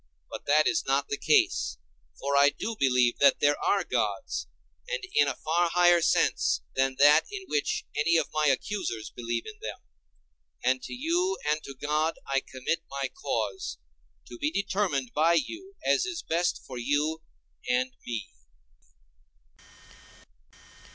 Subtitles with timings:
[0.31, 1.77] But that is not the case;
[2.19, 4.47] for I do believe that there are gods,
[4.89, 9.45] and in a far higher sense than that in which any of my accusers believe
[9.45, 9.77] in them.
[10.63, 13.77] And to you and to God I commit my cause,
[14.25, 17.21] to be determined by you as is best for you
[17.69, 18.31] and me.